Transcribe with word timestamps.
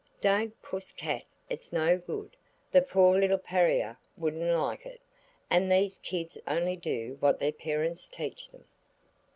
"Don't, 0.19 0.59
Puss 0.63 0.91
cat; 0.91 1.25
it's 1.47 1.71
no 1.71 1.95
good. 1.99 2.35
The 2.71 2.81
poor 2.81 3.19
little 3.19 3.37
pariah 3.37 3.97
wouldn't 4.17 4.41
like 4.51 4.83
it. 4.83 4.99
And 5.47 5.71
these 5.71 5.99
kids 5.99 6.39
only 6.47 6.75
do 6.75 7.17
what 7.19 7.37
their 7.37 7.51
parents 7.51 8.07
teach 8.07 8.49
them." 8.49 8.65